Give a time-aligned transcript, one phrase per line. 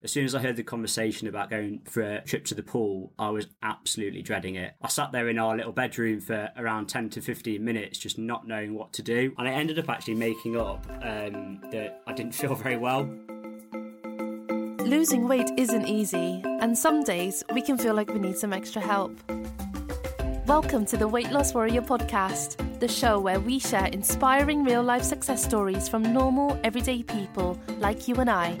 [0.00, 3.12] As soon as I heard the conversation about going for a trip to the pool,
[3.18, 4.74] I was absolutely dreading it.
[4.80, 8.46] I sat there in our little bedroom for around 10 to 15 minutes, just not
[8.46, 9.34] knowing what to do.
[9.36, 13.10] And I ended up actually making up um, that I didn't feel very well.
[14.86, 18.80] Losing weight isn't easy, and some days we can feel like we need some extra
[18.80, 19.18] help.
[20.46, 25.02] Welcome to the Weight Loss Warrior podcast, the show where we share inspiring real life
[25.02, 28.56] success stories from normal, everyday people like you and I.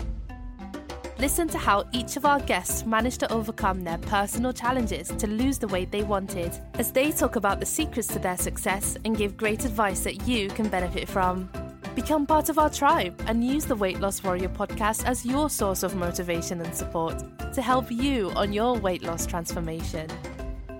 [1.18, 5.58] Listen to how each of our guests managed to overcome their personal challenges to lose
[5.58, 9.36] the weight they wanted, as they talk about the secrets to their success and give
[9.36, 11.50] great advice that you can benefit from.
[11.96, 15.82] Become part of our tribe and use the Weight Loss Warrior podcast as your source
[15.82, 17.20] of motivation and support
[17.52, 20.08] to help you on your weight loss transformation.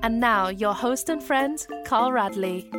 [0.05, 2.71] And now, your host and friend, Carl Radley.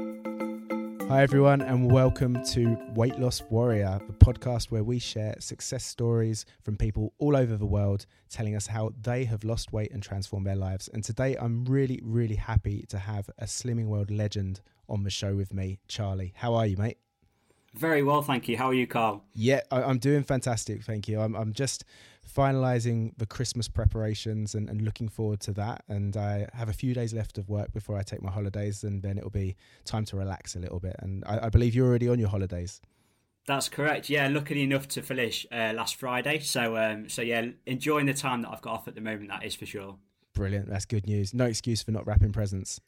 [1.09, 6.45] Hi, everyone, and welcome to Weight Loss Warrior, the podcast where we share success stories
[6.61, 10.45] from people all over the world telling us how they have lost weight and transformed
[10.45, 10.87] their lives.
[10.89, 15.35] And today, I'm really, really happy to have a Slimming World legend on the show
[15.35, 16.31] with me, Charlie.
[16.35, 16.99] How are you, mate?
[17.75, 18.57] Very well, thank you.
[18.57, 19.23] How are you, Carl?
[19.33, 21.19] Yeah, I, am doing fantastic, thank you.
[21.19, 21.85] I'm, I'm just
[22.27, 25.83] finalizing the Christmas preparations and, and, looking forward to that.
[25.87, 29.01] And I have a few days left of work before I take my holidays, and
[29.01, 30.95] then it'll be time to relax a little bit.
[30.99, 32.81] And I, I believe you're already on your holidays.
[33.45, 34.09] That's correct.
[34.09, 36.39] Yeah, luckily enough to finish uh, last Friday.
[36.39, 39.29] So, um, so yeah, enjoying the time that I've got off at the moment.
[39.29, 39.95] That is for sure.
[40.33, 40.69] Brilliant.
[40.69, 41.33] That's good news.
[41.33, 42.79] No excuse for not wrapping presents.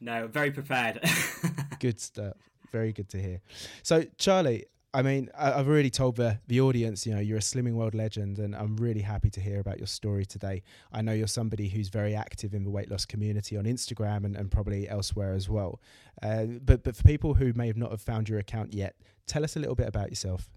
[0.00, 1.00] No, very prepared.
[1.80, 2.36] good stuff
[2.70, 3.40] very good to hear.
[3.82, 7.74] So, Charlie, I mean, I've already told the, the audience, you know, you're a Slimming
[7.74, 10.62] World legend, and I'm really happy to hear about your story today.
[10.92, 14.34] I know you're somebody who's very active in the weight loss community on Instagram and,
[14.34, 15.80] and probably elsewhere as well.
[16.22, 19.44] Uh, but, but for people who may have not have found your account yet, tell
[19.44, 20.48] us a little bit about yourself.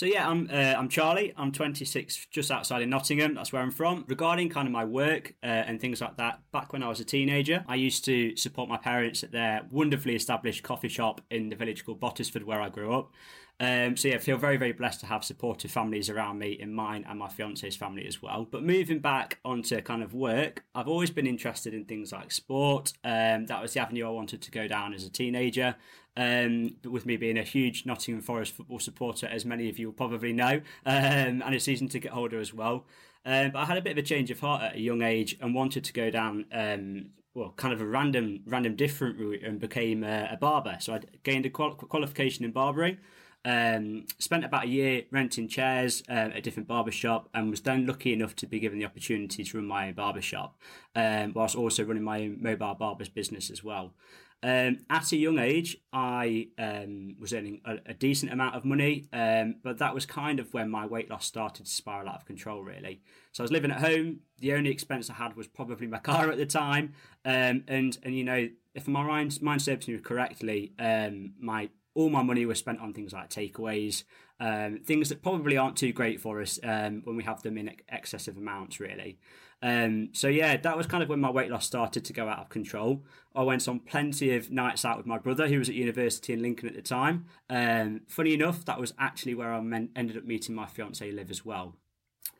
[0.00, 1.34] So yeah, I'm uh, I'm Charlie.
[1.36, 3.34] I'm 26, just outside of Nottingham.
[3.34, 4.06] That's where I'm from.
[4.08, 7.04] Regarding kind of my work uh, and things like that, back when I was a
[7.04, 11.54] teenager, I used to support my parents at their wonderfully established coffee shop in the
[11.54, 13.12] village called Bottesford, where I grew up.
[13.60, 16.72] Um, so yeah, I feel very, very blessed to have supportive families around me in
[16.72, 18.48] mine and my fiance's family as well.
[18.50, 22.94] But moving back onto kind of work, I've always been interested in things like sport.
[23.04, 25.76] Um, that was the avenue I wanted to go down as a teenager.
[26.16, 29.94] Um, with me being a huge Nottingham Forest football supporter, as many of you will
[29.94, 32.84] probably know, um, and a season ticket holder as well.
[33.24, 35.36] Um, but I had a bit of a change of heart at a young age
[35.40, 39.60] and wanted to go down um, well, kind of a random, random different route and
[39.60, 40.76] became a, a barber.
[40.80, 42.98] So I gained a qual- qualification in barbering.
[43.42, 47.86] Um, spent about a year renting chairs uh, at a different barbershop and was then
[47.86, 50.58] lucky enough to be given the opportunity to run my own barbershop,
[50.94, 53.94] um, whilst also running my own mobile barbers business as well.
[54.42, 59.06] Um, at a young age, I um, was earning a, a, decent amount of money,
[59.12, 62.24] um, but that was kind of when my weight loss started to spiral out of
[62.24, 63.02] control, really.
[63.32, 64.20] So I was living at home.
[64.38, 66.94] The only expense I had was probably my car at the time,
[67.26, 72.08] um, and and you know, if my mind mind serves me correctly, um, my all
[72.08, 74.04] my money was spent on things like takeaways,
[74.40, 78.36] um, things that probably aren't too great for us when we have them in excessive
[78.36, 79.18] amounts, really.
[79.62, 82.38] Um, so yeah, that was kind of when my weight loss started to go out
[82.38, 83.04] of control.
[83.34, 86.42] I went on plenty of nights out with my brother, who was at university in
[86.42, 87.26] Lincoln at the time.
[87.48, 91.30] Um, funny enough, that was actually where I men- ended up meeting my fiance Liv
[91.30, 91.76] as well.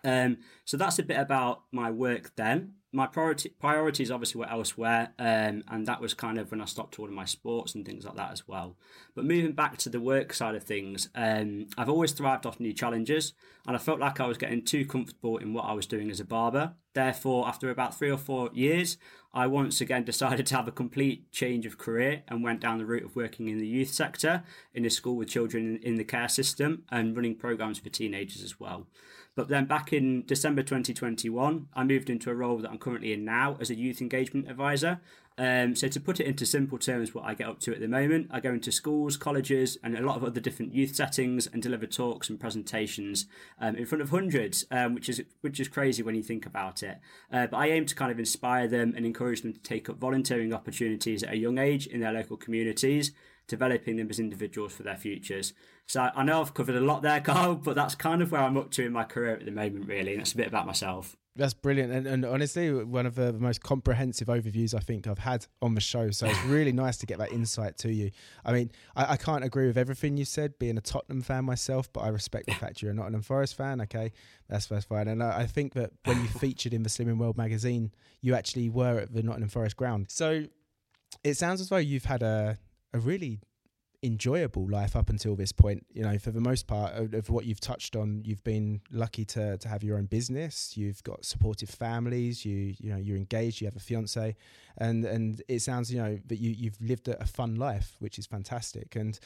[0.03, 5.13] Um, so that's a bit about my work then my priority priorities obviously were elsewhere,
[5.19, 8.05] um, and that was kind of when I stopped all of my sports and things
[8.05, 8.77] like that as well.
[9.15, 12.73] But moving back to the work side of things, um, I've always thrived off new
[12.73, 13.33] challenges,
[13.67, 16.19] and I felt like I was getting too comfortable in what I was doing as
[16.19, 16.75] a barber.
[16.93, 18.99] Therefore, after about three or four years,
[19.33, 22.87] I once again decided to have a complete change of career and went down the
[22.87, 24.43] route of working in the youth sector
[24.75, 28.59] in a school with children in the care system and running programs for teenagers as
[28.59, 28.89] well.
[29.35, 33.25] But then back in December 2021, I moved into a role that I'm currently in
[33.25, 35.01] now as a youth engagement advisor.
[35.41, 37.89] Um, so to put it into simple terms, what I get up to at the
[37.89, 41.63] moment, I go into schools, colleges, and a lot of other different youth settings and
[41.63, 43.25] deliver talks and presentations
[43.59, 46.83] um, in front of hundreds, um, which is which is crazy when you think about
[46.83, 46.99] it.
[47.33, 49.97] Uh, but I aim to kind of inspire them and encourage them to take up
[49.97, 53.13] volunteering opportunities at a young age in their local communities
[53.49, 55.55] developing them as individuals for their futures.
[55.87, 58.57] So I know I've covered a lot there, Carl, but that's kind of where I'm
[58.57, 60.13] up to in my career at the moment, really.
[60.13, 61.17] And that's a bit about myself.
[61.37, 65.47] That's brilliant, and, and honestly, one of the most comprehensive overviews I think I've had
[65.63, 66.11] on the show.
[66.11, 68.11] So it's really nice to get that insight to you.
[68.45, 71.91] I mean, I, I, can't agree with everything you said, being a Tottenham fan myself,
[71.93, 73.81] but I respect the fact you're a Nottingham Forest fan.
[73.83, 74.13] Okay,
[74.49, 75.07] that's that's fine.
[75.07, 78.69] And I, I think that when you featured in the Slimming World magazine, you actually
[78.69, 80.07] were at the Nottingham Forest ground.
[80.11, 80.47] So
[81.23, 82.59] it sounds as though you've had a
[82.93, 83.41] a really
[84.03, 85.85] enjoyable life up until this point.
[85.93, 89.25] You know, for the most part of, of, what you've touched on, you've been lucky
[89.27, 90.77] to to have your own business.
[90.77, 92.45] You've got supportive families.
[92.45, 93.61] You you know you're engaged.
[93.61, 94.37] You have a fiance,
[94.79, 98.19] and and it sounds you know that you you've lived a, a fun life, which
[98.19, 98.97] is fantastic.
[98.97, 99.19] And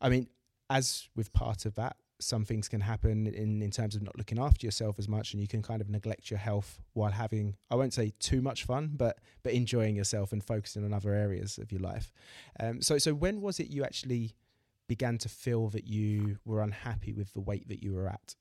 [0.00, 0.28] I mean,
[0.68, 4.38] as with part of that, some things can happen in, in terms of not looking
[4.38, 7.74] after yourself as much and you can kind of neglect your health while having I
[7.74, 11.72] won't say too much fun but but enjoying yourself and focusing on other areas of
[11.72, 12.12] your life.
[12.58, 14.34] Um, so so when was it you actually
[14.88, 18.34] began to feel that you were unhappy with the weight that you were at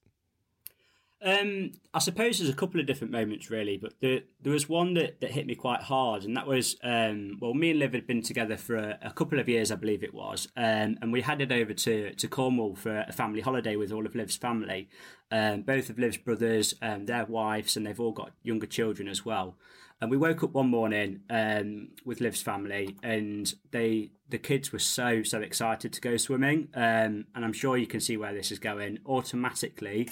[1.22, 4.94] um, I suppose there's a couple of different moments really, but there there was one
[4.94, 8.08] that, that hit me quite hard, and that was um, well, me and Liv had
[8.08, 11.22] been together for a, a couple of years, I believe it was, um, and we
[11.22, 14.88] headed over to to Cornwall for a family holiday with all of Liv's family,
[15.30, 19.26] um, both of Liv's brothers, um, their wives, and they've all got younger children as
[19.26, 19.58] well.
[20.02, 24.80] And we woke up one morning um, with Liv's family, and they the kids were
[24.80, 28.60] so so excited to go swimming, and I'm sure you can see where this is
[28.60, 29.00] going.
[29.06, 30.08] Automatically,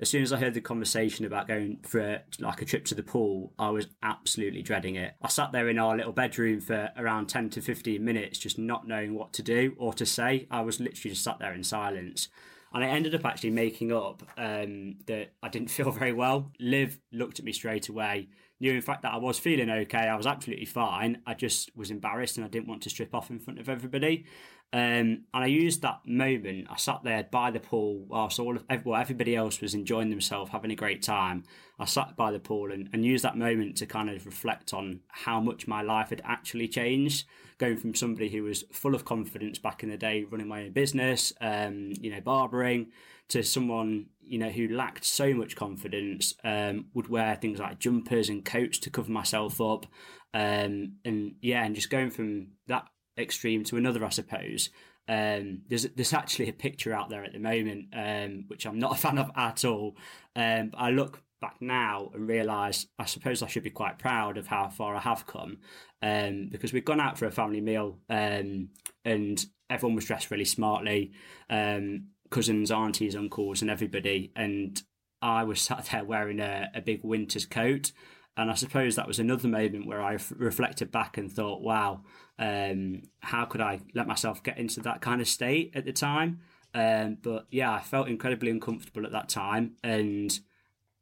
[0.00, 3.02] as soon as I heard the conversation about going for like a trip to the
[3.02, 5.14] pool, I was absolutely dreading it.
[5.20, 8.88] I sat there in our little bedroom for around 10 to 15 minutes, just not
[8.88, 10.46] knowing what to do or to say.
[10.50, 12.28] I was literally just sat there in silence.
[12.72, 16.50] And I ended up actually making up um, that I didn't feel very well.
[16.58, 18.28] Liv looked at me straight away,
[18.60, 19.98] knew in fact that I was feeling okay.
[19.98, 21.22] I was absolutely fine.
[21.26, 24.26] I just was embarrassed and I didn't want to strip off in front of everybody.
[24.72, 26.68] Um, and I used that moment.
[26.70, 30.52] I sat there by the pool whilst all of well, everybody else was enjoying themselves,
[30.52, 31.42] having a great time.
[31.78, 35.00] I sat by the pool and, and used that moment to kind of reflect on
[35.08, 37.26] how much my life had actually changed.
[37.58, 40.72] Going from somebody who was full of confidence back in the day, running my own
[40.72, 42.92] business, um, you know, barbering,
[43.28, 48.28] to someone you know who lacked so much confidence, um, would wear things like jumpers
[48.28, 49.86] and coats to cover myself up,
[50.32, 52.86] um, and yeah, and just going from that
[53.18, 54.70] extreme to another, I suppose.
[55.08, 58.92] Um, there's there's actually a picture out there at the moment, um, which I'm not
[58.92, 59.96] a fan of at all.
[60.36, 64.46] Um, I look back now and realise I suppose I should be quite proud of
[64.46, 65.58] how far I have come,
[66.02, 68.68] um, because we've gone out for a family meal um,
[69.04, 71.12] and everyone was dressed really smartly,
[71.48, 74.82] um, cousins, aunties, uncles, and everybody, and
[75.22, 77.92] I was sat there wearing a, a big winter's coat.
[78.36, 82.02] And I suppose that was another moment where I reflected back and thought, wow,
[82.38, 86.40] um, how could I let myself get into that kind of state at the time?
[86.72, 89.72] Um, but yeah, I felt incredibly uncomfortable at that time.
[89.82, 90.38] And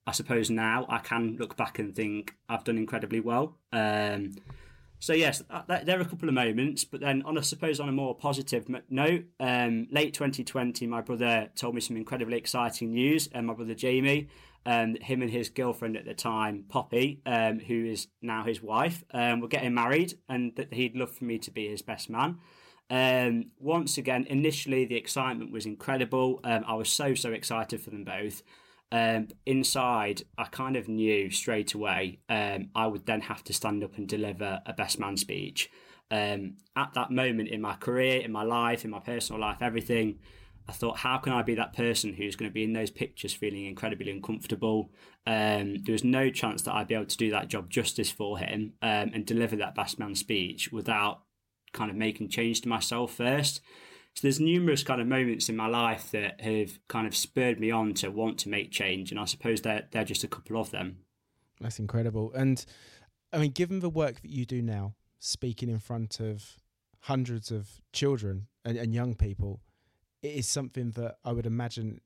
[0.06, 3.58] I suppose now I can look back and think I've done incredibly well.
[3.72, 4.32] Um,
[4.98, 5.42] so yes,
[5.84, 8.66] there are a couple of moments, but then on I suppose on a more positive
[8.90, 13.74] note, um, late 2020, my brother told me some incredibly exciting news, and my brother
[13.74, 14.28] Jamie
[14.68, 19.02] um, him and his girlfriend at the time, Poppy, um, who is now his wife,
[19.14, 22.38] um, were getting married, and that he'd love for me to be his best man.
[22.90, 26.40] Um, once again, initially the excitement was incredible.
[26.44, 28.42] Um, I was so so excited for them both.
[28.90, 33.84] Um, inside, I kind of knew straight away um, I would then have to stand
[33.84, 35.70] up and deliver a best man speech.
[36.10, 40.20] Um, at that moment in my career, in my life, in my personal life, everything,
[40.68, 43.32] I thought, how can I be that person who's going to be in those pictures
[43.32, 44.90] feeling incredibly uncomfortable?
[45.26, 48.38] Um, there was no chance that I'd be able to do that job justice for
[48.38, 51.22] him um, and deliver that best man speech without
[51.72, 53.60] kind of making change to myself first.
[54.18, 57.70] So there's numerous kind of moments in my life that have kind of spurred me
[57.70, 60.72] on to want to make change, and I suppose they're they're just a couple of
[60.72, 60.98] them.
[61.60, 62.64] That's incredible, and
[63.32, 66.56] I mean, given the work that you do now, speaking in front of
[67.02, 69.60] hundreds of children and, and young people
[70.22, 72.00] it is something that I would imagine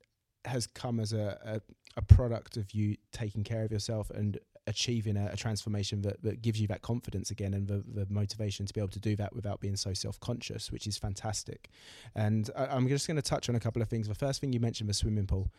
[0.45, 1.61] has come as a, a,
[1.97, 6.41] a product of you taking care of yourself and achieving a, a, transformation that, that
[6.41, 9.35] gives you that confidence again and the, the motivation to be able to do that
[9.35, 11.69] without being so self-conscious which is fantastic.
[12.15, 14.07] And I, am just going to touch on a couple of things.
[14.09, 15.51] The first thing you mentioned the swimming pool.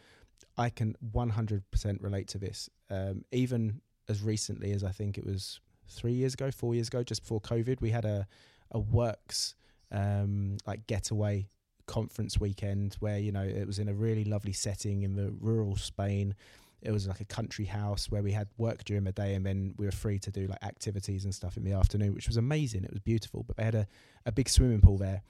[0.57, 2.69] I can 100% relate to this.
[2.89, 7.03] Um, even as recently as i think it was three years ago four years ago
[7.03, 8.27] just before covid we had a,
[8.71, 9.55] a works
[9.91, 11.47] um, like getaway
[11.85, 15.75] conference weekend where you know it was in a really lovely setting in the rural
[15.75, 16.35] Spain.
[16.83, 19.73] It was like a country house where we had work during the day and then
[19.77, 22.83] we were free to do like activities and stuff in the afternoon, which was amazing.
[22.83, 23.43] It was beautiful.
[23.43, 23.87] But they had a,
[24.25, 25.23] a big swimming pool there.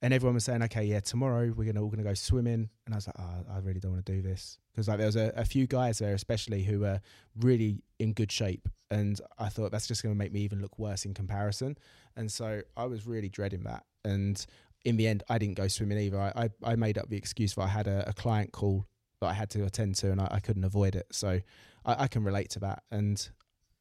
[0.00, 2.68] And everyone was saying, okay, yeah, tomorrow we're gonna all gonna go swimming.
[2.86, 5.06] And I was like, oh, I really don't want to do this because like there
[5.06, 7.00] was a, a few guys there, especially who were
[7.40, 11.04] really in good shape, and I thought that's just gonna make me even look worse
[11.04, 11.76] in comparison.
[12.16, 13.84] And so I was really dreading that.
[14.04, 14.44] And
[14.84, 16.20] in the end, I didn't go swimming either.
[16.20, 18.86] I, I, I made up the excuse that I had a, a, client call
[19.20, 21.06] that I had to attend to and I, I couldn't avoid it.
[21.12, 21.40] So
[21.84, 22.82] I, I can relate to that.
[22.90, 23.28] And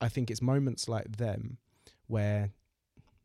[0.02, 1.58] I think it's moments like them
[2.08, 2.52] where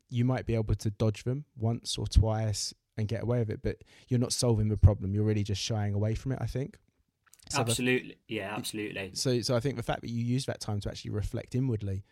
[0.08, 3.60] you might be able to dodge them once or twice and get away with it,
[3.62, 3.78] but
[4.08, 5.14] you're not solving the problem.
[5.14, 6.38] You're really just shying away from it.
[6.40, 6.78] I think.
[7.48, 9.10] So absolutely, the, yeah, absolutely.
[9.14, 12.04] So, so I think the fact that you use that time to actually reflect inwardly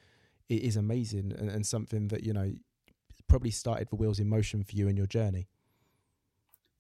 [0.51, 2.53] it is amazing and, and something that you know
[3.29, 5.47] probably started the wheels in motion for you in your journey.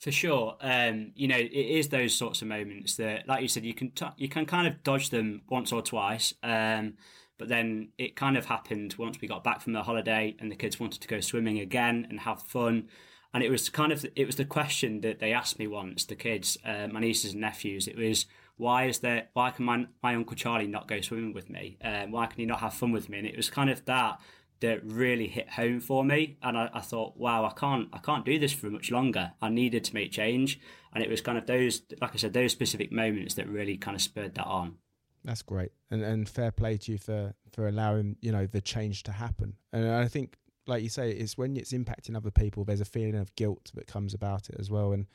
[0.01, 3.67] For sure, um, you know it is those sorts of moments that, like you said,
[3.67, 6.95] you can t- you can kind of dodge them once or twice, um,
[7.37, 10.57] but then it kind of happened once we got back from the holiday and the
[10.57, 12.89] kids wanted to go swimming again and have fun,
[13.35, 16.17] and it was kind of it was the question that they asked me once, the
[16.17, 17.87] kids, uh, my nieces and nephews.
[17.87, 18.25] It was
[18.57, 21.77] why is there why can my, my uncle charlie not go swimming with me?
[21.85, 23.19] Um, why can he not have fun with me?
[23.19, 24.19] And it was kind of that
[24.61, 26.37] that really hit home for me.
[26.43, 29.33] And I, I, thought wow i can't i can't do this for much longer.
[29.41, 30.61] I needed to make change.
[30.93, 33.95] And it was kind of those like i said those specific moments that really kind
[33.95, 34.77] of spurred that on.
[35.25, 35.73] That's great.
[35.91, 39.55] And and fair play to you for for allowing you know the change to happen.
[39.73, 40.37] And i think
[40.67, 43.87] like you say it's when it's impacting other people there's a feeling of guilt that
[43.87, 44.93] comes about it as well.
[44.93, 45.07] And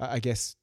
[0.00, 0.56] i, I guess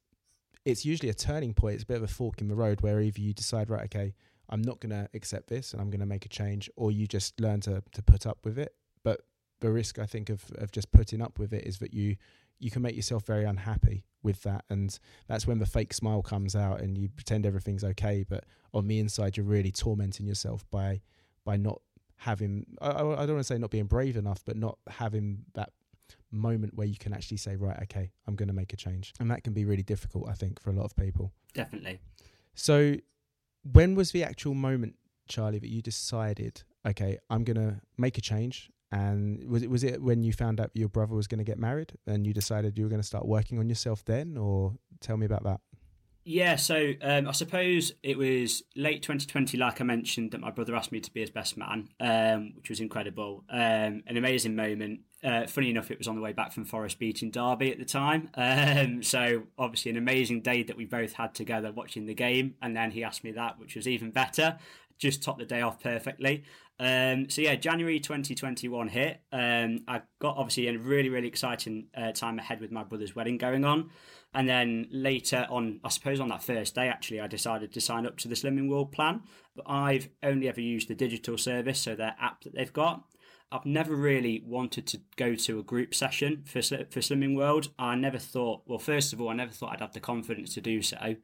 [0.66, 1.76] it's usually a turning point.
[1.76, 4.16] It's a bit of a fork in the road where either you decide, right, okay,
[4.50, 7.08] I'm not going to accept this and I'm going to make a change, or you
[7.08, 8.76] just learn to to put up with it.
[9.04, 9.22] But
[9.60, 12.16] the risk, I think, of of just putting up with it is that you
[12.60, 14.98] you can make yourself very unhappy with that, and
[15.28, 19.00] that's when the fake smile comes out and you pretend everything's okay, but on the
[19.00, 21.02] inside you're really tormenting yourself by
[21.44, 21.82] by not
[22.18, 25.72] having I, I don't want to say not being brave enough, but not having that
[26.32, 29.14] moment where you can actually say, right, okay, I'm going to make a change.
[29.20, 31.32] And that can be really difficult, I think, for a lot of people.
[31.54, 32.00] Definitely.
[32.54, 32.96] So,
[33.72, 34.96] when was the actual moment,
[35.28, 38.72] Charlie, that you decided, okay, I'm to make a change?
[38.92, 41.58] And was it was it when you found out your brother was going to get
[41.58, 45.18] married, and you decided you were going to start working on yourself then, or tell
[45.18, 45.60] me about that?
[46.28, 50.76] Yeah, so um, I suppose it was late 2020, like I mentioned, that my brother
[50.76, 53.44] asked me to be his best man, um, which was incredible.
[53.48, 55.02] Um, an amazing moment.
[55.26, 57.80] Uh, funny enough, it was on the way back from Forest Beach in Derby at
[57.80, 58.30] the time.
[58.36, 62.54] Um, so, obviously, an amazing day that we both had together watching the game.
[62.62, 64.60] And then he asked me that, which was even better.
[65.00, 66.44] Just topped the day off perfectly.
[66.80, 69.22] Um, so, yeah, January 2021 hit.
[69.32, 73.40] Um, I got obviously a really, really exciting uh, time ahead with my brother's wedding
[73.40, 73.90] going on.
[74.36, 78.06] And then later on, I suppose on that first day, actually, I decided to sign
[78.06, 79.22] up to the Slimming World plan.
[79.56, 83.06] But I've only ever used the digital service, so their app that they've got.
[83.56, 87.70] I've never really wanted to go to a group session for for Slimming World.
[87.80, 90.62] I never thought, well, first of all, I never thought I'd have the confidence to
[90.62, 91.16] do so.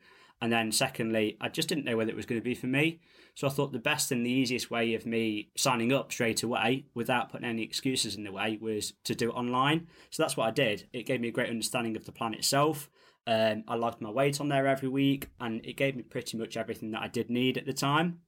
[0.41, 3.01] And then secondly, I just didn't know whether it was going to be for me.
[3.35, 6.85] So I thought the best and the easiest way of me signing up straight away
[6.95, 9.87] without putting any excuses in the way was to do it online.
[10.09, 10.87] So that's what I did.
[10.93, 12.89] It gave me a great understanding of the plan itself.
[13.27, 16.57] Um, I logged my weight on there every week, and it gave me pretty much
[16.57, 18.21] everything that I did need at the time.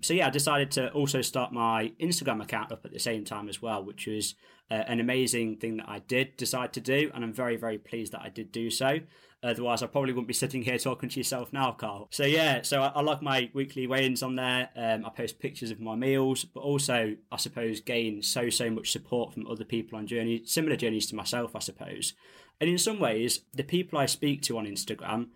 [0.00, 3.48] So yeah, I decided to also start my Instagram account up at the same time
[3.48, 4.36] as well, which was
[4.70, 8.12] uh, an amazing thing that I did decide to do, and I'm very very pleased
[8.12, 9.00] that I did do so.
[9.42, 12.08] Otherwise, I probably wouldn't be sitting here talking to yourself now, Carl.
[12.10, 14.68] So yeah, so I, I log my weekly weigh-ins on there.
[14.74, 18.92] Um, I post pictures of my meals, but also I suppose gain so so much
[18.92, 22.14] support from other people on journey similar journeys to myself, I suppose.
[22.60, 25.28] And in some ways, the people I speak to on Instagram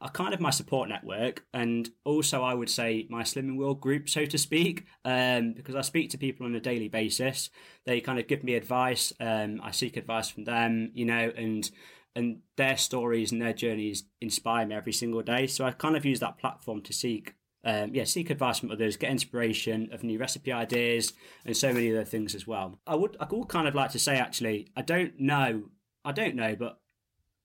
[0.00, 4.08] are kind of my support network, and also I would say my Slimming World group,
[4.08, 7.50] so to speak, um, because I speak to people on a daily basis.
[7.86, 9.12] They kind of give me advice.
[9.20, 11.70] Um, I seek advice from them, you know, and
[12.16, 15.46] and their stories and their journeys inspire me every single day.
[15.46, 18.96] So I kind of use that platform to seek um, yeah, seek advice from others,
[18.96, 21.12] get inspiration of new recipe ideas,
[21.44, 22.80] and so many other things as well.
[22.86, 25.64] I would, I would kind of like to say actually, I don't know
[26.04, 26.78] I don't know, but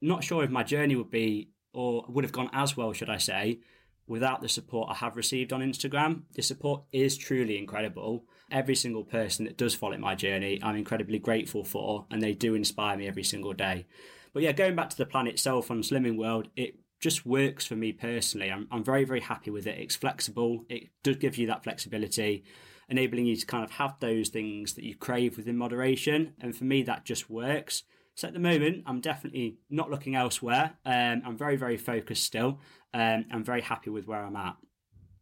[0.02, 3.18] not sure if my journey would be or would have gone as well, should I
[3.18, 3.60] say,
[4.08, 6.24] without the support I have received on Instagram.
[6.34, 8.26] The support is truly incredible.
[8.52, 12.54] Every single person that does follow my journey, I'm incredibly grateful for, and they do
[12.54, 13.86] inspire me every single day.
[14.34, 17.76] But yeah, going back to the plan itself on Slimming World, it just works for
[17.76, 18.52] me personally.
[18.52, 19.80] I'm, I'm very, very happy with it.
[19.80, 22.44] It's flexible, it does give you that flexibility,
[22.90, 26.34] enabling you to kind of have those things that you crave within moderation.
[26.40, 27.84] And for me, that just works.
[28.16, 30.74] So at the moment, I'm definitely not looking elsewhere.
[30.86, 32.60] Um, I'm very, very focused still.
[32.94, 34.56] Um, I'm very happy with where I'm at.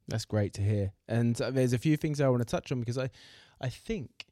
[0.08, 0.94] That's great to hear.
[1.08, 3.10] And uh, there's a few things I want to touch on because I,
[3.60, 4.28] I think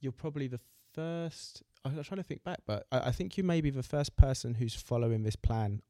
[0.00, 0.60] you're probably the
[0.92, 1.62] first.
[1.84, 4.54] I'm trying to think back, but I, I think you may be the first person
[4.54, 5.80] who's following this plan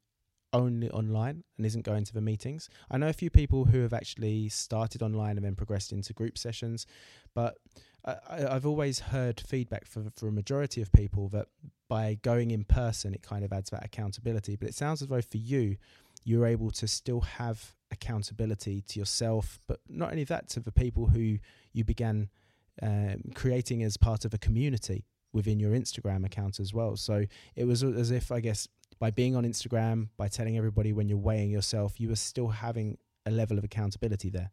[0.53, 2.69] only online and isn't going to the meetings.
[2.89, 6.37] I know a few people who have actually started online and then progressed into group
[6.37, 6.85] sessions,
[7.33, 7.57] but
[8.07, 11.47] I, have always heard feedback for for a majority of people that
[11.89, 14.55] by going in person, it kind of adds that accountability.
[14.55, 15.77] But it sounds as though for you,
[16.23, 21.07] you're able to still have accountability to yourself, but not only that, to the people
[21.07, 21.37] who
[21.73, 22.29] you began
[22.81, 26.95] um, creating as part of a community within your Instagram account as well.
[26.95, 28.67] So it was as if, I guess,
[28.99, 32.97] by being on Instagram, by telling everybody when you're weighing yourself, you were still having
[33.25, 34.51] a level of accountability there.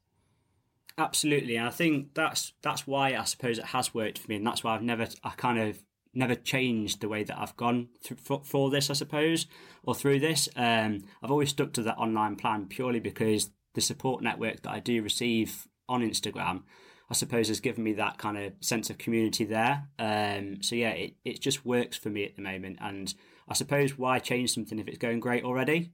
[0.96, 4.46] Absolutely, and I think that's that's why I suppose it has worked for me, and
[4.46, 5.82] that's why I've never I kind of
[6.14, 9.46] never changed the way that I've gone through, for, for this, I suppose,
[9.82, 10.48] or through this.
[10.54, 14.78] Um, I've always stuck to that online plan purely because the support network that I
[14.78, 16.62] do receive on Instagram,
[17.10, 19.88] I suppose, has given me that kind of sense of community there.
[19.98, 23.12] Um, so yeah, it, it just works for me at the moment, and
[23.48, 25.90] I suppose why change something if it's going great already?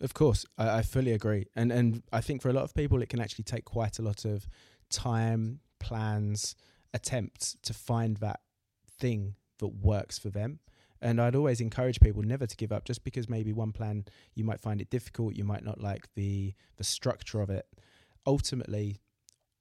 [0.00, 3.02] Of course, I, I fully agree, and and I think for a lot of people,
[3.02, 4.46] it can actually take quite a lot of
[4.90, 6.54] time, plans,
[6.94, 8.40] attempts to find that
[8.98, 10.60] thing that works for them.
[11.00, 14.44] And I'd always encourage people never to give up just because maybe one plan you
[14.44, 17.66] might find it difficult, you might not like the the structure of it.
[18.26, 19.00] Ultimately,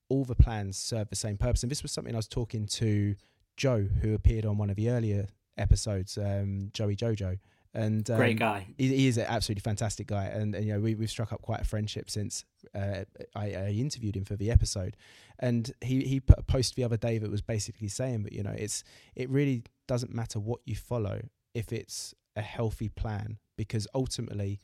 [0.09, 1.63] all the plans serve the same purpose.
[1.63, 3.15] And this was something I was talking to
[3.55, 5.27] Joe, who appeared on one of the earlier
[5.57, 7.39] episodes, um, Joey Jojo,
[7.73, 8.67] and um, great guy.
[8.77, 11.41] He, he, is an absolutely fantastic guy, and, and you know we we've struck up
[11.41, 12.45] quite a friendship since
[12.75, 13.03] uh,
[13.35, 14.95] I, I, interviewed him for the episode,
[15.39, 18.43] and he he put a post the other day that was basically saying that you
[18.43, 18.83] know it's
[19.15, 21.21] it really doesn't matter what you follow
[21.53, 24.59] if it's a healthy plan because ultimately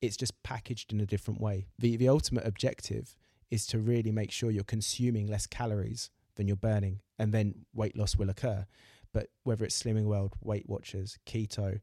[0.00, 1.66] it's just packaged in a different way.
[1.78, 3.16] The the ultimate objective
[3.50, 7.96] is to really make sure you're consuming less calories than you're burning, and then weight
[7.96, 8.66] loss will occur.
[9.12, 11.80] But whether it's Slimming World, Weight Watchers, keto,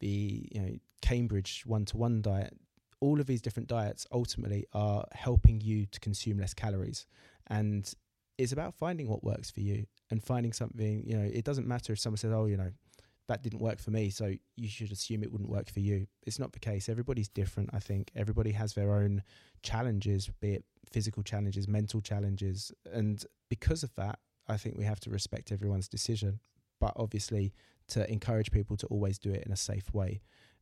[0.00, 2.56] the you know Cambridge one to one diet,
[3.00, 7.06] all of these different diets ultimately are helping you to consume less calories,
[7.48, 7.92] and
[8.38, 11.04] it's about finding what works for you and finding something.
[11.06, 12.70] You know, it doesn't matter if someone says, "Oh, you know."
[13.28, 16.06] That didn't work for me, so you should assume it wouldn't work for you.
[16.24, 16.88] It's not the case.
[16.88, 17.70] Everybody's different.
[17.72, 19.24] I think everybody has their own
[19.64, 25.00] challenges, be it physical challenges, mental challenges, and because of that, I think we have
[25.00, 26.38] to respect everyone's decision.
[26.80, 27.52] But obviously,
[27.88, 30.20] to encourage people to always do it in a safe way.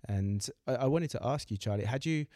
[0.09, 2.27] And I, I wanted to ask you, Charlie, had you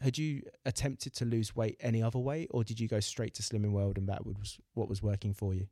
[0.00, 3.42] had you attempted to lose weight any other way, or did you go straight to
[3.42, 5.66] Slimming World and that was what was working for you?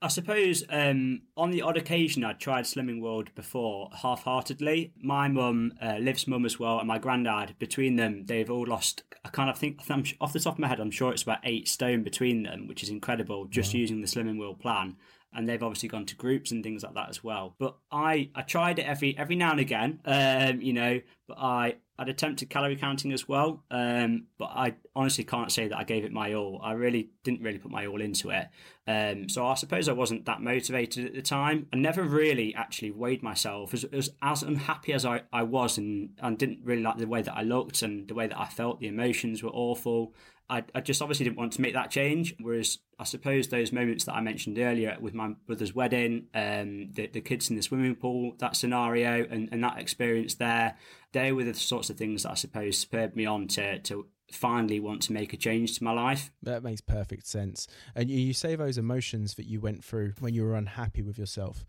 [0.00, 4.92] I suppose um, on the odd occasion I'd tried Slimming World before half-heartedly.
[5.00, 7.56] My mum, uh, Liv's mum as well, and my granddad.
[7.60, 9.04] Between them, they've all lost.
[9.24, 11.38] I kind of think I'm, off the top of my head, I'm sure it's about
[11.44, 13.44] eight stone between them, which is incredible.
[13.44, 13.78] Just wow.
[13.78, 14.96] using the Slimming World plan
[15.34, 17.54] and they've obviously gone to groups and things like that as well.
[17.58, 21.00] But I I tried it every every now and again, um, you know.
[21.28, 25.78] But I I'd attempted calorie counting as well, um, but I honestly can't say that
[25.78, 26.60] I gave it my all.
[26.62, 28.48] I really didn't really put my all into it.
[28.88, 31.68] Um, so I suppose I wasn't that motivated at the time.
[31.72, 33.72] I never really actually weighed myself.
[33.72, 37.22] As, as, as unhappy as I, I was and, and didn't really like the way
[37.22, 40.14] that I looked and the way that I felt, the emotions were awful.
[40.52, 42.34] I, I just obviously didn't want to make that change.
[42.38, 47.06] Whereas I suppose those moments that I mentioned earlier with my brother's wedding, um, the,
[47.06, 50.76] the kids in the swimming pool, that scenario and, and that experience there,
[51.12, 54.78] they were the sorts of things that I suppose spurred me on to, to finally
[54.78, 56.30] want to make a change to my life.
[56.42, 57.66] That makes perfect sense.
[57.94, 61.18] And you, you say those emotions that you went through when you were unhappy with
[61.18, 61.64] yourself.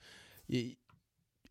[0.49, 0.73] You,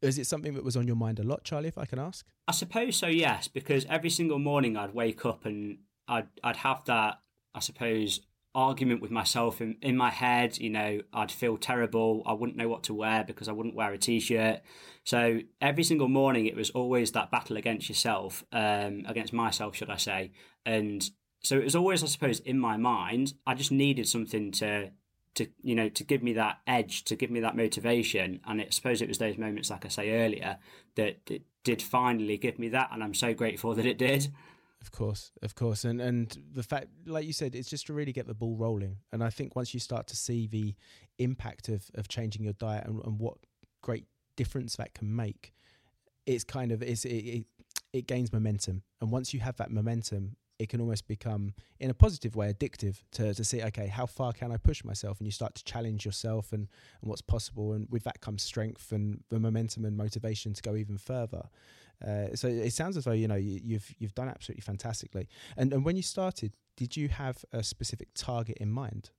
[0.02, 2.26] is it something that was on your mind a lot, Charlie, if I can ask?
[2.46, 6.84] I suppose so, yes, because every single morning I'd wake up and I'd I'd have
[6.86, 7.20] that
[7.54, 8.20] I suppose
[8.54, 12.68] argument with myself in, in my head you know i'd feel terrible i wouldn't know
[12.68, 14.60] what to wear because i wouldn't wear a t-shirt.
[15.04, 19.90] So every single morning it was always that battle against yourself um, against myself should
[19.90, 20.32] i say.
[20.64, 21.08] And
[21.42, 24.90] so it was always i suppose in my mind i just needed something to
[25.34, 28.40] to you know to give me that edge to give me that motivation.
[28.46, 30.58] And it, i suppose it was those moments like i say earlier
[30.96, 32.90] that, that did finally give me that.
[32.92, 34.28] And i'm so grateful that it did
[34.82, 38.12] of course, of course, and and the fact, like you said, it's just to really
[38.12, 38.96] get the ball rolling.
[39.12, 40.74] And I think once you start to see the
[41.18, 43.36] impact of of changing your diet and, and what
[43.80, 44.04] great
[44.36, 45.52] difference that can make,
[46.26, 47.46] it's kind of it's, it, it
[47.92, 48.82] it gains momentum.
[49.00, 53.02] And once you have that momentum, it can almost become, in a positive way, addictive
[53.12, 55.18] to to see, okay, how far can I push myself?
[55.18, 56.68] And you start to challenge yourself and
[57.00, 57.72] and what's possible.
[57.72, 61.48] And with that comes strength and the momentum and motivation to go even further.
[62.02, 65.28] Uh, so it sounds as though you know you, you've you've done absolutely fantastically.
[65.56, 69.10] And and when you started, did you have a specific target in mind?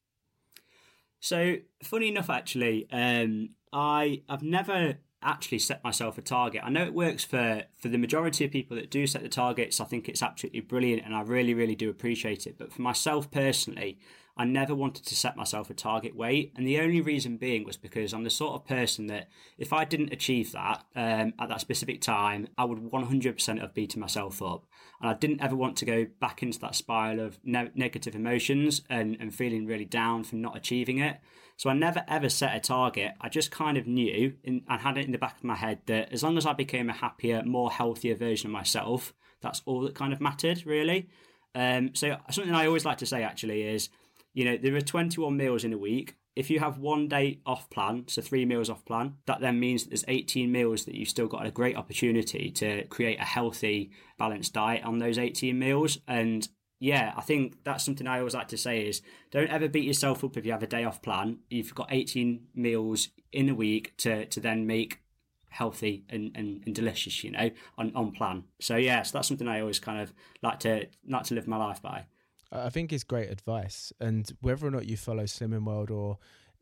[1.20, 6.62] So funny enough, actually, um, I I've never actually set myself a target.
[6.64, 9.80] I know it works for for the majority of people that do set the targets.
[9.80, 12.58] I think it's absolutely brilliant, and I really really do appreciate it.
[12.58, 14.00] But for myself personally,
[14.36, 16.54] I never wanted to set myself a target weight.
[16.56, 19.86] And the only reason being was because I'm the sort of person that if I
[19.86, 24.66] didn't achieve that um, at that specific time, I would 100% have beaten myself up.
[25.02, 28.82] And I didn't ever want to go back into that spiral of ne- negative emotions
[28.90, 31.18] and, and feeling really down for not achieving it.
[31.56, 33.14] So I never ever set a target.
[33.22, 36.12] I just kind of knew and had it in the back of my head that
[36.12, 39.94] as long as I became a happier, more healthier version of myself, that's all that
[39.94, 41.10] kind of mattered, really.
[41.54, 43.90] Um, so something I always like to say actually is,
[44.34, 46.16] you know, there are 21 meals in a week.
[46.36, 49.84] If you have one day off plan, so three meals off plan, that then means
[49.84, 53.92] that there's 18 meals that you've still got a great opportunity to create a healthy,
[54.18, 56.00] balanced diet on those 18 meals.
[56.08, 56.48] And
[56.80, 60.24] yeah, I think that's something I always like to say is don't ever beat yourself
[60.24, 61.38] up if you have a day off plan.
[61.50, 65.04] You've got 18 meals in a week to, to then make
[65.50, 68.44] healthy and, and, and delicious, you know, on, on plan.
[68.60, 71.48] So yes, yeah, so that's something I always kind of like to like to live
[71.48, 72.06] my life by.
[72.54, 76.20] I think it's great advice, and whether or not you follow Slimming World or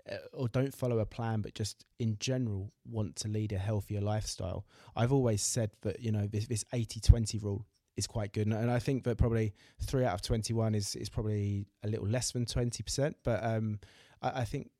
[0.09, 4.01] uh, or don't follow a plan, but just in general want to lead a healthier
[4.01, 4.65] lifestyle.
[4.95, 8.79] I've always said that you know this this 80-20 rule is quite good, and I
[8.79, 12.45] think that probably three out of twenty one is is probably a little less than
[12.45, 13.17] twenty percent.
[13.23, 13.79] But um,
[14.21, 14.71] I, I think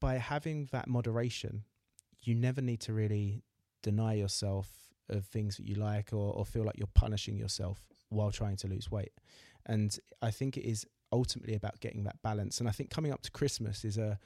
[0.00, 1.62] by having that moderation,
[2.22, 3.44] you never need to really
[3.82, 4.68] deny yourself
[5.08, 8.66] of things that you like or, or feel like you're punishing yourself while trying to
[8.66, 9.12] lose weight.
[9.66, 12.60] And I think it is ultimately about getting that balance.
[12.60, 14.18] And I think coming up to Christmas is a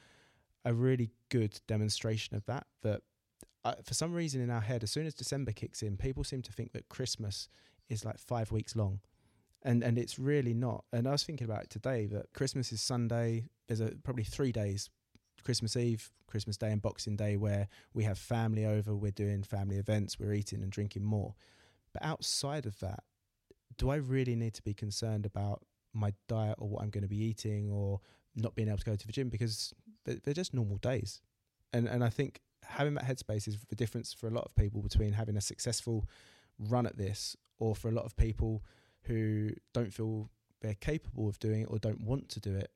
[0.63, 2.67] a really good demonstration of that.
[2.83, 3.01] That
[3.63, 6.41] uh, for some reason in our head, as soon as December kicks in, people seem
[6.43, 7.49] to think that Christmas
[7.89, 8.99] is like five weeks long,
[9.63, 10.85] and and it's really not.
[10.93, 13.45] And I was thinking about it today that Christmas is Sunday.
[13.67, 14.89] There's a, probably three days
[15.43, 19.77] Christmas Eve, Christmas Day, and Boxing Day where we have family over, we're doing family
[19.77, 21.33] events, we're eating and drinking more.
[21.93, 23.03] But outside of that,
[23.81, 27.07] do I really need to be concerned about my diet or what I'm going to
[27.07, 27.99] be eating or
[28.35, 29.73] not being able to go to the gym because
[30.05, 31.21] they're just normal days.
[31.73, 34.83] And and I think having that headspace is the difference for a lot of people
[34.83, 36.07] between having a successful
[36.59, 38.63] run at this or for a lot of people
[39.05, 40.29] who don't feel
[40.61, 42.69] they're capable of doing it or don't want to do it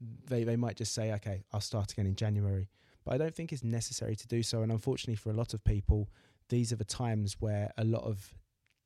[0.00, 2.68] they they might just say, okay, I'll start again in January.
[3.04, 4.62] But I don't think it's necessary to do so.
[4.62, 6.08] And unfortunately, for a lot of people,
[6.48, 8.34] these are the times where a lot of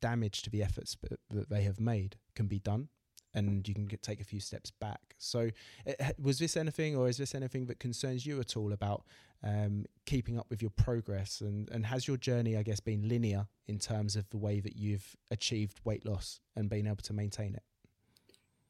[0.03, 0.97] damage to the efforts
[1.29, 2.89] that they have made can be done
[3.33, 5.15] and you can get, take a few steps back.
[5.17, 5.49] So,
[5.85, 9.05] it, eh, was this anything, or is this anything that concerns you at all about
[9.43, 11.41] um, keeping up with your progress?
[11.41, 14.75] And, and has your journey, I guess, been linear in terms of the way that
[14.75, 17.63] you've achieved weight loss and been able to maintain it?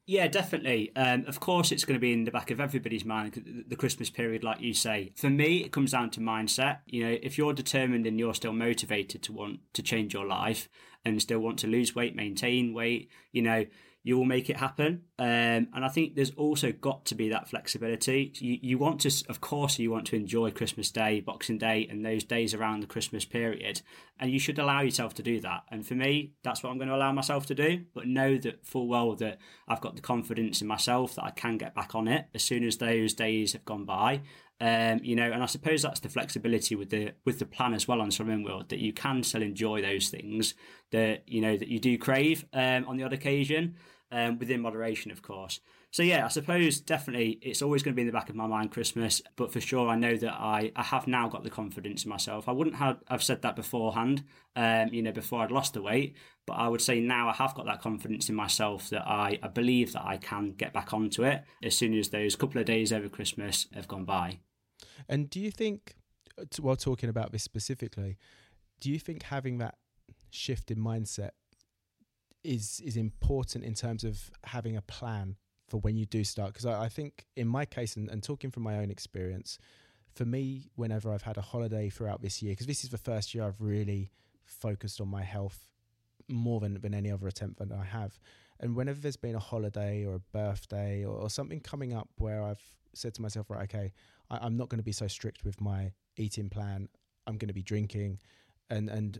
[0.05, 0.93] Yeah, definitely.
[0.97, 4.09] Um, of course, it's going to be in the back of everybody's mind, the Christmas
[4.09, 5.13] period, like you say.
[5.15, 6.79] For me, it comes down to mindset.
[6.85, 10.67] You know, if you're determined and you're still motivated to want to change your life
[11.05, 13.65] and still want to lose weight, maintain weight, you know,
[14.05, 15.03] you will make it happen.
[15.17, 18.33] Um, and I think there's also got to be that flexibility.
[18.35, 22.05] You, you want to, of course, you want to enjoy Christmas Day, Boxing Day, and
[22.05, 23.81] those days around the Christmas period.
[24.19, 25.63] And you should allow yourself to do that.
[25.71, 27.85] And for me, that's what I'm going to allow myself to do.
[27.93, 29.37] But know that full well that
[29.69, 32.65] I've got the confidence in myself that I can get back on it as soon
[32.65, 34.21] as those days have gone by.
[34.63, 37.85] Um, you know, and I suppose that's the flexibility with the with the plan as
[37.85, 40.53] well on Slimming World that you can still enjoy those things
[40.91, 43.75] that you know that you do crave um, on the odd occasion
[44.09, 45.59] um, within moderation, of course.
[45.91, 48.47] So yeah, I suppose definitely it's always going to be in the back of my
[48.47, 52.05] mind Christmas, but for sure I know that I, I have now got the confidence
[52.05, 52.47] in myself.
[52.47, 54.23] I wouldn't have have said that beforehand,
[54.55, 56.15] um, you know, before I'd lost the weight,
[56.47, 59.49] but I would say now I have got that confidence in myself that I, I
[59.49, 62.93] believe that I can get back onto it as soon as those couple of days
[62.93, 64.39] over Christmas have gone by.
[65.09, 65.95] And do you think,
[66.39, 68.17] uh, while talking about this specifically,
[68.79, 69.75] do you think having that
[70.31, 71.31] shift in mindset
[72.43, 75.37] is is important in terms of having a plan
[75.67, 76.53] for when you do start?
[76.53, 79.57] Because I, I, think in my case and, and, talking from my own experience
[80.13, 83.33] for me whenever i've had a holiday throughout this year because this is the first
[83.33, 84.11] year i've really
[84.43, 85.67] focused on my health
[86.29, 88.19] more than, than any other attempt that i have.
[88.59, 92.43] And whenever there's been a holiday or a birthday or, or something coming up where
[92.43, 93.91] i've said to myself right okay
[94.29, 96.89] I, i'm not going to be so strict with my eating plan
[97.27, 98.19] i'm going to be drinking
[98.69, 99.19] and and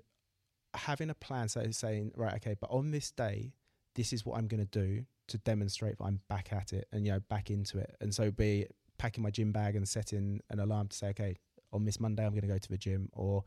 [0.76, 3.54] having a plan, so saying, right, okay, but on this day,
[3.96, 7.06] this is what I'm going to do to demonstrate that I'm back at it and,
[7.06, 7.96] you know, back into it.
[8.02, 11.38] And so be packing my gym bag and setting an alarm to say, okay,
[11.72, 13.44] on this Monday, I'm going to go to the gym or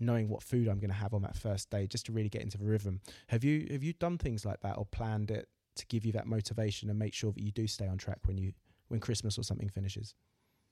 [0.00, 2.42] knowing what food I'm going to have on that first day just to really get
[2.42, 3.00] into the rhythm.
[3.28, 6.26] Have you, have you done things like that or planned it to give you that
[6.26, 8.52] motivation and make sure that you do stay on track when you,
[8.92, 10.14] when Christmas or something finishes?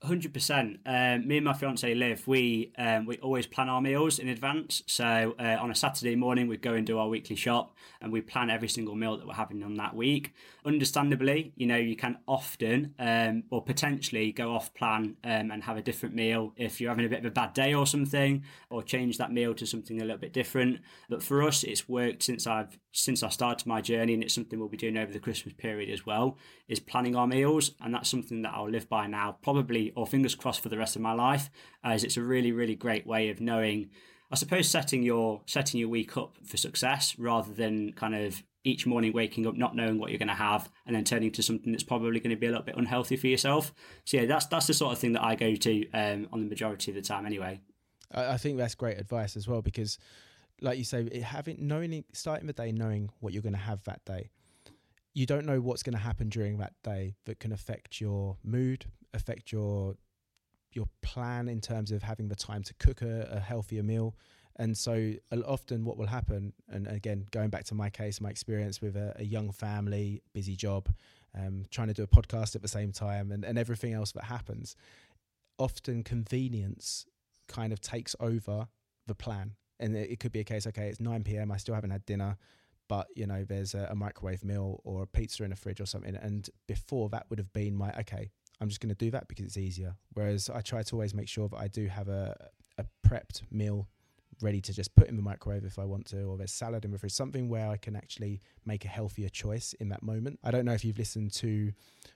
[0.03, 0.81] Hundred percent.
[0.87, 2.27] Um, me and my fiance Liv.
[2.27, 4.83] We um, we always plan our meals in advance.
[4.87, 8.23] So uh, on a Saturday morning, we go and do our weekly shop, and we
[8.23, 10.33] plan every single meal that we're having on that week.
[10.65, 15.77] Understandably, you know, you can often um, or potentially go off plan um, and have
[15.77, 18.83] a different meal if you're having a bit of a bad day or something, or
[18.83, 20.81] change that meal to something a little bit different.
[21.11, 24.59] But for us, it's worked since I've since I started my journey, and it's something
[24.59, 26.39] we'll be doing over the Christmas period as well.
[26.69, 30.35] Is planning our meals, and that's something that I'll live by now, probably or fingers
[30.35, 31.51] crossed for the rest of my life,
[31.83, 33.91] as it's a really, really great way of knowing.
[34.31, 38.87] I suppose setting your setting your week up for success rather than kind of each
[38.87, 41.73] morning waking up not knowing what you're going to have and then turning to something
[41.73, 43.73] that's probably going to be a little bit unhealthy for yourself.
[44.05, 46.47] So yeah, that's that's the sort of thing that I go to um, on the
[46.47, 47.61] majority of the time anyway.
[48.13, 49.97] I, think that's great advice as well because,
[50.61, 54.05] like you say, having knowing starting the day knowing what you're going to have that
[54.05, 54.31] day
[55.15, 58.87] you don't know what's going to happen during that day that can affect your mood,
[59.15, 59.95] affect your
[60.73, 64.15] your plan in terms of having the time to cook a, a healthier meal.
[64.57, 65.15] And so
[65.47, 69.15] often what will happen, and again, going back to my case, my experience with a,
[69.17, 70.89] a young family, busy job,
[71.37, 74.25] um, trying to do a podcast at the same time and, and everything else that
[74.25, 74.77] happens,
[75.59, 77.07] often convenience
[77.49, 78.69] kind of takes over
[79.07, 79.55] the plan.
[79.79, 82.05] And it, it could be a case, okay, it's 9 p.m., I still haven't had
[82.07, 82.37] dinner
[82.91, 85.87] but you know there's a, a, microwave meal or a pizza in a fridge or
[85.87, 89.29] something and before that would have been my okay i'm just going to do that
[89.29, 89.95] because it's easier.
[90.15, 92.37] Whereas i try to always make sure that i do have a,
[92.79, 93.89] a prepped meal
[94.43, 96.91] ready to just put in the microwave if i want to or there's salad in
[96.91, 100.39] the fridge something where i can actually make a healthier choice in that moment.
[100.43, 101.73] I don't know if you've listened to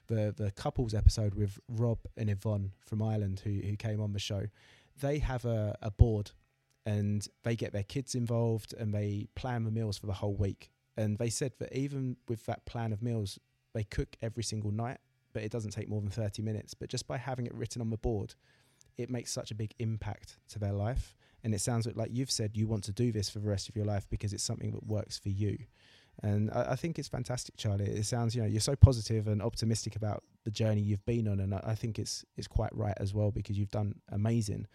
[0.07, 4.19] the the couples episode with rob and yvonne from ireland who, who came on the
[4.19, 4.43] show.
[5.01, 6.31] They have a, a board
[6.85, 10.71] and they get their kids involved and they plan the meals for the whole week.
[10.97, 13.39] And they said that even with that plan of meals,
[13.73, 14.99] they cook every single night,
[15.35, 16.73] but it doesn't take more than 30 minutes.
[16.73, 18.35] But just by having it written on the board,
[18.97, 21.13] it makes such a big impact to their life.
[21.43, 23.75] And it sounds like you've said you want to do this for the rest of
[23.75, 25.57] your life because it's something that works for you.
[26.23, 27.85] And I, I think it's fantastic, Charlie.
[27.85, 31.41] It sounds, you know, you're so positive and optimistic about the journey you've been on,
[31.41, 34.67] and I, I think it's it's quite right as well because you've done amazing.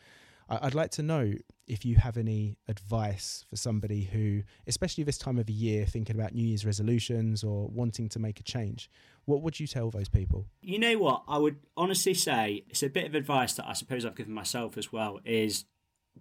[0.51, 1.33] I'd like to know
[1.69, 6.17] if you have any advice for somebody who, especially this time of the year, thinking
[6.17, 8.91] about New Year's resolutions or wanting to make a change.
[9.27, 10.47] What would you tell those people?
[10.61, 11.23] You know what?
[11.29, 14.77] I would honestly say it's a bit of advice that I suppose I've given myself
[14.77, 15.65] as well is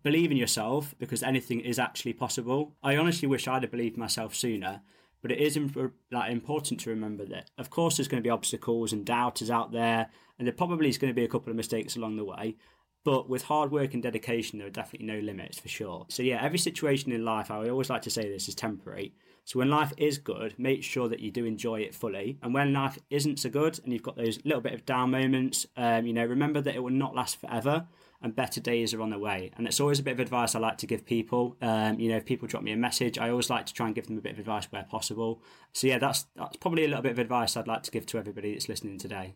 [0.03, 2.75] believe in yourself because anything is actually possible.
[2.83, 4.81] I honestly wish I'd have believed myself sooner,
[5.23, 8.31] but it is imp- like important to remember that of course there's going to be
[8.31, 11.57] obstacles and doubters out there and there probably is going to be a couple of
[11.57, 12.55] mistakes along the way
[13.03, 16.05] but with hard work and dedication, there are definitely no limits for sure.
[16.09, 19.13] So, yeah, every situation in life, I always like to say this, is temporary.
[19.45, 22.37] So, when life is good, make sure that you do enjoy it fully.
[22.43, 25.65] And when life isn't so good and you've got those little bit of down moments,
[25.77, 27.87] um, you know, remember that it will not last forever
[28.21, 29.51] and better days are on the way.
[29.55, 31.55] And it's always a bit of advice I like to give people.
[31.61, 33.95] Um, you know, if people drop me a message, I always like to try and
[33.95, 35.41] give them a bit of advice where possible.
[35.71, 38.17] So, yeah, that's, that's probably a little bit of advice I'd like to give to
[38.17, 39.35] everybody that's listening today.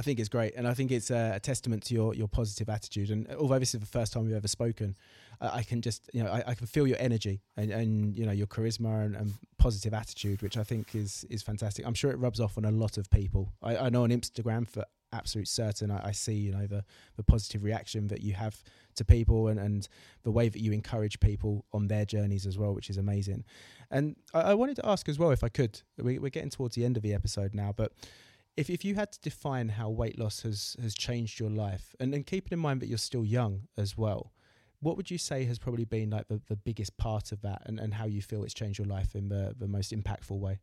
[0.00, 2.70] I think it's great, and I think it's a, a, testament to your your positive
[2.70, 3.10] attitude.
[3.10, 4.96] And uh, although this is the first time we've ever spoken,
[5.42, 8.24] I, I can just you know I, I, can feel your energy and, and you
[8.24, 11.86] know your charisma and, and, positive attitude, which I think is is fantastic.
[11.86, 13.52] I'm sure it rubs off on a lot of people.
[13.62, 16.82] I, I know on Instagram for absolute certain, I, see you know the
[17.18, 19.86] the positive reaction that you have to people and, and
[20.22, 23.44] the way that you encourage people on their journeys as well, which is amazing.
[23.90, 26.84] And I, wanted to ask as well, if I could, we, we're getting towards the
[26.84, 27.92] end of the episode now, but
[28.56, 32.12] if if you had to define how weight loss has has changed your life, and
[32.12, 34.32] then keeping in mind that you're still young as well,
[34.80, 37.78] what would you say has probably been like the, the biggest part of that, and,
[37.78, 40.58] and how you feel it's changed your life in the the most impactful way?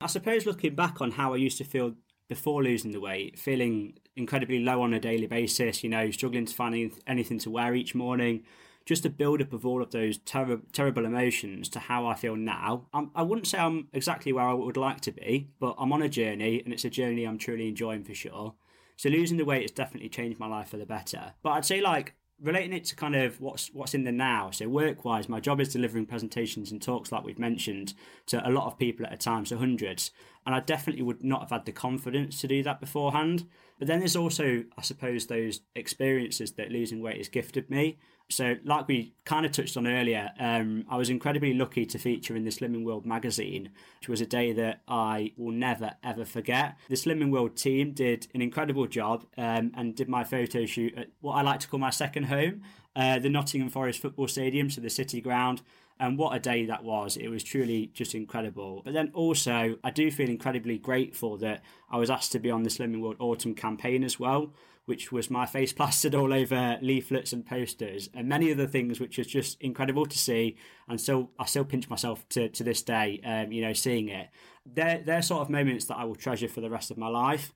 [0.00, 1.94] I suppose looking back on how I used to feel
[2.28, 6.54] before losing the weight, feeling incredibly low on a daily basis, you know, struggling to
[6.54, 8.42] find anything to wear each morning,
[8.84, 12.36] just a build up of all of those ter- terrible emotions to how I feel
[12.36, 12.86] now.
[12.92, 15.92] I'm, I would not say I'm exactly where I would like to be, but I'm
[15.92, 18.54] on a journey and it's a journey I'm truly enjoying for sure.
[18.96, 21.32] So losing the weight has definitely changed my life for the better.
[21.42, 24.50] But I'd say like relating it to kind of what's what's in the now.
[24.50, 27.94] So work wise, my job is delivering presentations and talks like we've mentioned
[28.26, 30.10] to a lot of people at a time, so hundreds.
[30.46, 33.48] And I definitely would not have had the confidence to do that beforehand.
[33.78, 37.98] But then there's also, I suppose, those experiences that losing weight has gifted me.
[38.30, 42.34] So, like we kind of touched on earlier, um, I was incredibly lucky to feature
[42.34, 43.68] in the Slimming World magazine,
[44.00, 46.76] which was a day that I will never ever forget.
[46.88, 51.08] The Slimming World team did an incredible job um, and did my photo shoot at
[51.20, 52.62] what I like to call my second home,
[52.96, 55.60] uh, the Nottingham Forest Football Stadium, so the City Ground.
[56.00, 57.16] And what a day that was.
[57.16, 58.82] It was truly just incredible.
[58.84, 62.64] But then also, I do feel incredibly grateful that I was asked to be on
[62.64, 64.52] the Slimming World Autumn campaign as well,
[64.86, 69.18] which was my face plastered all over leaflets and posters and many other things, which
[69.18, 70.56] was just incredible to see.
[70.88, 74.30] And so I still pinch myself to, to this day, um, you know, seeing it.
[74.66, 77.54] They're, they're sort of moments that I will treasure for the rest of my life.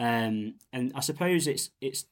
[0.00, 2.06] Um, and I suppose it's it's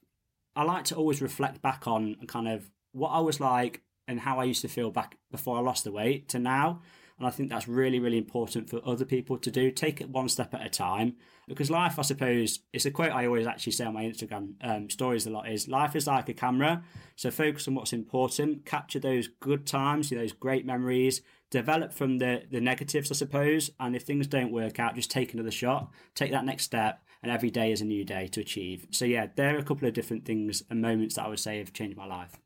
[0.55, 4.39] I like to always reflect back on kind of what I was like and how
[4.39, 6.81] I used to feel back before I lost the weight to now.
[7.19, 9.71] And I think that's really, really important for other people to do.
[9.71, 11.17] Take it one step at a time.
[11.47, 14.89] Because life, I suppose, it's a quote I always actually say on my Instagram um,
[14.89, 16.81] stories a lot is life is like a camera.
[17.17, 22.43] So focus on what's important, capture those good times, those great memories, develop from the,
[22.49, 23.69] the negatives, I suppose.
[23.79, 27.03] And if things don't work out, just take another shot, take that next step.
[27.21, 28.87] And every day is a new day to achieve.
[28.91, 31.57] So, yeah, there are a couple of different things and moments that I would say
[31.57, 32.37] have changed my life.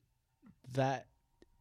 [0.74, 1.06] That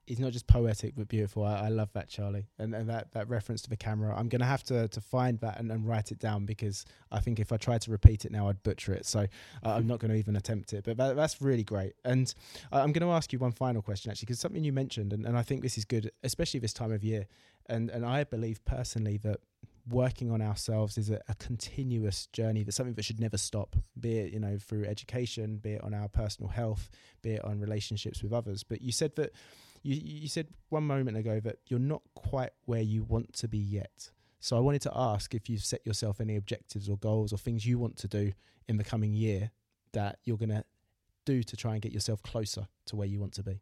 [0.07, 1.45] is not just poetic but beautiful.
[1.45, 4.15] I, I, love that, Charlie, and, and that, that reference to the camera.
[4.17, 7.39] I'm to have to to find that and, and write it down because I think
[7.39, 9.07] if I try to repeat it now, I'd butcher it.
[9.07, 9.27] So uh,
[9.65, 10.85] I'm not going to even attempt it.
[10.85, 11.95] But that, that's really great.
[12.05, 12.33] And
[12.73, 15.25] uh, I'm going to ask you one final question actually, because something you mentioned, and,
[15.25, 17.27] and I think this is good, especially this time of year.
[17.67, 19.39] And and I believe personally that
[19.89, 24.19] working on ourselves is a, a, continuous journey that's something that should never stop be
[24.19, 26.89] it you know through education be it on our personal health
[27.21, 29.33] be it on relationships with others but you said that
[29.83, 33.59] you, you said one moment ago that you're not quite where you want to be
[33.59, 34.11] yet.
[34.41, 37.65] So I wanted to ask if you've set yourself any objectives or goals or things
[37.65, 38.33] you want to do
[38.69, 39.51] in the coming year
[39.93, 40.65] that you're going to
[41.25, 43.61] do to try and get yourself closer to where you want to be.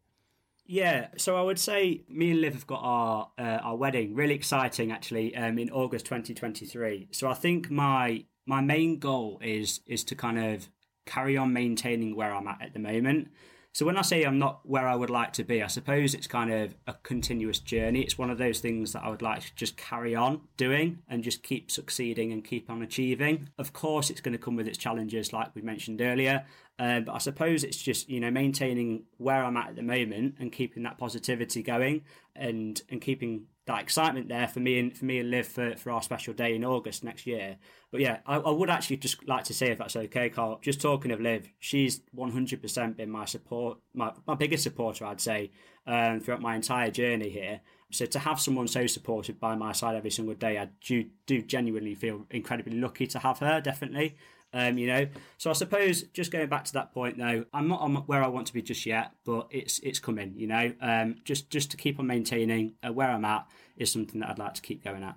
[0.64, 4.34] Yeah, so I would say me and Liv have got our uh, our wedding really
[4.34, 7.08] exciting actually um, in August 2023.
[7.10, 10.68] So I think my my main goal is is to kind of
[11.06, 13.32] carry on maintaining where I'm at at the moment.
[13.72, 16.26] So when I say I'm not where I would like to be, I suppose it's
[16.26, 18.00] kind of a continuous journey.
[18.00, 21.22] It's one of those things that I would like to just carry on doing and
[21.22, 23.48] just keep succeeding and keep on achieving.
[23.58, 26.44] Of course, it's going to come with its challenges, like we mentioned earlier.
[26.80, 30.36] Uh, but I suppose it's just you know maintaining where I'm at at the moment
[30.40, 32.02] and keeping that positivity going
[32.34, 35.90] and and keeping that excitement there for me and for me and Liv for, for
[35.92, 37.56] our special day in August next year.
[37.92, 40.58] But yeah, I, I would actually just like to say if that's okay, Carl.
[40.62, 45.04] Just talking of Liv, she's one hundred percent been my support, my my biggest supporter,
[45.06, 45.50] I'd say,
[45.86, 47.60] um, throughout my entire journey here.
[47.92, 51.42] So to have someone so supported by my side every single day, I do do
[51.42, 53.60] genuinely feel incredibly lucky to have her.
[53.60, 54.16] Definitely.
[54.52, 55.06] Um, you know,
[55.38, 58.26] so I suppose just going back to that point though, I'm not on where I
[58.26, 60.34] want to be just yet, but it's it's coming.
[60.36, 64.20] You know, um, just just to keep on maintaining uh, where I'm at is something
[64.20, 65.16] that I'd like to keep going at.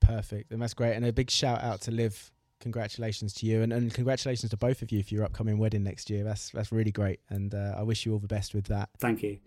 [0.00, 0.94] Perfect, and that's great.
[0.94, 2.30] And a big shout out to Liv.
[2.60, 6.10] Congratulations to you, and, and congratulations to both of you for your upcoming wedding next
[6.10, 6.22] year.
[6.22, 8.90] That's that's really great, and uh, I wish you all the best with that.
[8.98, 9.38] Thank you.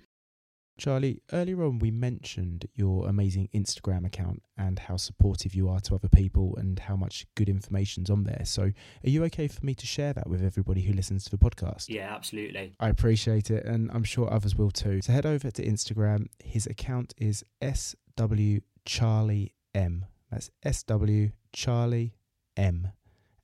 [0.78, 5.96] Charlie, earlier on we mentioned your amazing Instagram account and how supportive you are to
[5.96, 8.42] other people and how much good information's on there.
[8.44, 11.38] So, are you okay for me to share that with everybody who listens to the
[11.38, 11.90] podcast?
[11.90, 12.74] Yeah, absolutely.
[12.80, 15.02] I appreciate it and I'm sure others will too.
[15.02, 16.28] So, head over to Instagram.
[16.44, 20.06] His account is SW Charlie M.
[20.32, 22.16] That's SW Charlie
[22.58, 22.90] M.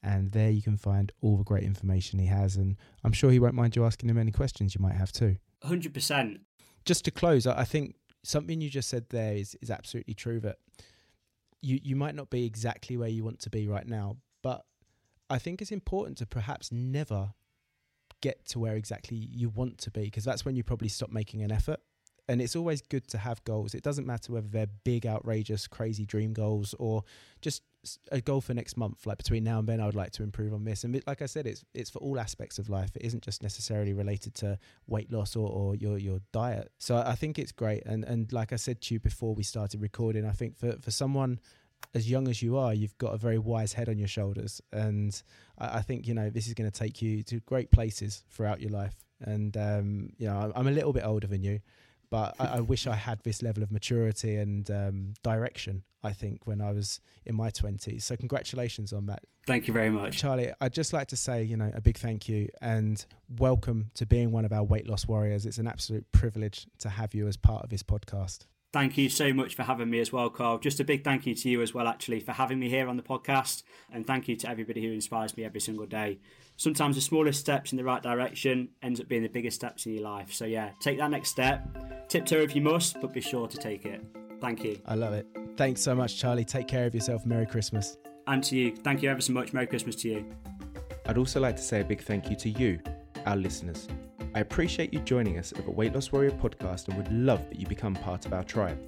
[0.01, 2.55] And there you can find all the great information he has.
[2.55, 5.35] And I'm sure he won't mind you asking him any questions you might have too.
[5.63, 6.39] 100%
[6.89, 10.57] just to close, I think something you just said there is, is absolutely true that
[11.61, 14.65] you, you might not be exactly where you want to be right now, but
[15.29, 17.35] I think it's important to perhaps never
[18.21, 21.43] get to where exactly you want to be because that's when you probably stop making
[21.43, 21.79] an effort.
[22.29, 23.73] And it's always good to have goals.
[23.73, 27.03] It doesn't matter whether they're big, outrageous, crazy dream goals or
[27.41, 27.63] just
[28.11, 29.07] a goal for next month.
[29.07, 30.83] Like between now and then, I would like to improve on this.
[30.83, 32.91] And like I said, it's it's for all aspects of life.
[32.95, 36.71] It isn't just necessarily related to weight loss or, or your your diet.
[36.77, 37.83] So I think it's great.
[37.87, 40.91] And and like I said to you before we started recording, I think for for
[40.91, 41.39] someone
[41.95, 45.19] as young as you are, you've got a very wise head on your shoulders, and
[45.57, 48.61] I, I think you know this is going to take you to great places throughout
[48.61, 48.93] your life.
[49.21, 51.59] And um, you know, I'm, I'm a little bit older than you,
[52.09, 55.83] but I, I, wish I had this level of maturity and um, direction.
[56.03, 58.05] I think when I was in my twenties.
[58.05, 59.23] So congratulations on that.
[59.45, 60.51] Thank you very much, Charlie.
[60.61, 63.03] I'd just like to say, you know, a big thank you and
[63.37, 65.45] welcome to being one of our weight loss warriors.
[65.45, 68.45] It's an absolute privilege to have you as part of this podcast.
[68.71, 70.59] Thank you so much for having me as well, Carl.
[70.59, 72.97] Just a big thank you to you as well, actually, for having me here on
[72.97, 73.63] the podcast.
[73.91, 76.19] And thank you to everybody who inspires me every single day.
[76.55, 79.93] Sometimes the smallest steps in the right direction ends up being the biggest steps in
[79.93, 80.31] your life.
[80.31, 82.07] So yeah, take that next step.
[82.09, 84.03] Tiptoe if you must, but be sure to take it.
[84.39, 84.79] Thank you.
[84.85, 85.25] I love it.
[85.57, 86.45] Thanks so much, Charlie.
[86.45, 87.25] Take care of yourself.
[87.25, 87.97] Merry Christmas.
[88.27, 88.75] And to you.
[88.75, 89.51] Thank you ever so much.
[89.51, 90.25] Merry Christmas to you.
[91.07, 92.79] I'd also like to say a big thank you to you,
[93.25, 93.87] our listeners.
[94.35, 97.59] I appreciate you joining us at the Weight Loss Warrior podcast and would love that
[97.59, 98.79] you become part of our tribe.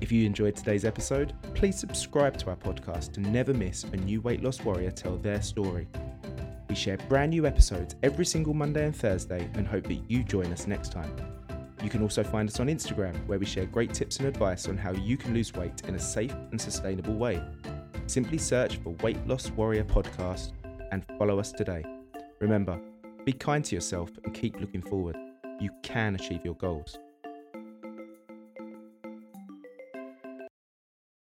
[0.00, 4.20] If you enjoyed today's episode, please subscribe to our podcast to never miss a new
[4.20, 5.88] weight loss warrior tell their story.
[6.68, 10.52] We share brand new episodes every single Monday and Thursday and hope that you join
[10.52, 11.16] us next time.
[11.82, 14.76] You can also find us on Instagram, where we share great tips and advice on
[14.76, 17.42] how you can lose weight in a safe and sustainable way.
[18.06, 20.52] Simply search for Weight Loss Warrior Podcast
[20.92, 21.84] and follow us today.
[22.40, 22.80] Remember,
[23.28, 25.14] be kind to yourself and keep looking forward.
[25.60, 26.96] You can achieve your goals.